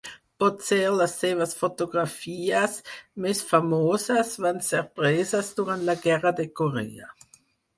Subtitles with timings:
[0.43, 2.79] Potser les seves fotografies
[3.25, 7.17] més famoses van ser preses durant la guerra de Corea.